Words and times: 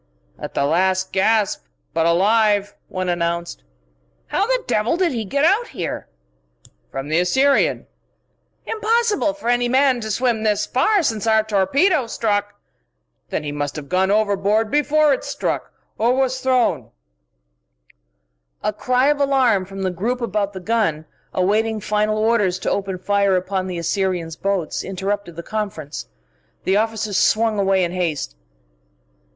"At 0.39 0.55
the 0.55 0.65
last 0.65 1.11
gasp, 1.13 1.63
but 1.93 2.07
alive," 2.07 2.73
one 2.87 3.07
announced. 3.07 3.61
"How 4.29 4.47
the 4.47 4.63
devil 4.65 4.97
did 4.97 5.11
he 5.11 5.23
get 5.25 5.45
out 5.45 5.67
here?" 5.67 6.07
"From 6.91 7.07
the 7.09 7.19
Assyrian" 7.19 7.85
"Impossible 8.73 9.35
for 9.35 9.47
any 9.47 9.69
man 9.69 10.01
to 10.01 10.09
swim 10.09 10.41
this 10.41 10.65
far 10.65 11.03
since 11.03 11.27
our 11.27 11.43
torpedo 11.43 12.07
struck" 12.07 12.59
"Then 13.29 13.43
he 13.43 13.51
must 13.51 13.75
have 13.75 13.89
gone 13.89 14.09
overboard 14.09 14.71
before 14.71 15.13
it 15.13 15.23
struck 15.23 15.71
or 15.99 16.15
was 16.15 16.39
thrown" 16.39 16.89
A 18.63 18.73
cry 18.73 19.05
of 19.09 19.19
alarm 19.19 19.65
from 19.65 19.83
the 19.83 19.91
group 19.91 20.19
about 20.19 20.53
the 20.53 20.59
gun, 20.59 21.05
awaiting 21.31 21.79
final 21.79 22.17
orders 22.17 22.57
to 22.57 22.71
open 22.71 22.97
fire 22.97 23.35
upon 23.35 23.67
the 23.67 23.77
Assyrian's 23.77 24.35
boats, 24.35 24.83
interrupted 24.83 25.35
the 25.35 25.43
conference. 25.43 26.07
The 26.63 26.75
officers 26.77 27.19
swung 27.19 27.59
away 27.59 27.83
in 27.83 27.91
haste. 27.91 28.35